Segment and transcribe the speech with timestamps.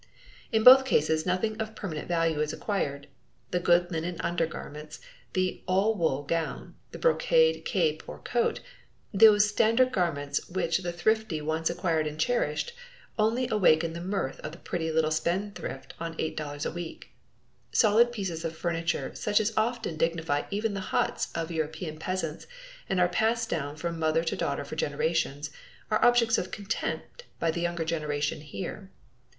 [0.51, 3.05] In both cases nothing of permanent value is acquired.
[3.51, 4.99] The good linen undergarments,
[5.33, 8.61] the "all wool" gown, the broadcloth cape or coat,
[9.13, 12.73] those standard garments which the thrifty once acquired and cherished,
[13.19, 17.11] only awaken the mirth of the pretty little spendthrift on $8 a week.
[17.71, 22.47] Solid pieces of furniture such as often dignify even the huts of European peasants
[22.89, 25.51] and are passed down from mother to daughter for generations
[25.91, 28.89] are objects of contempt by the younger generation here.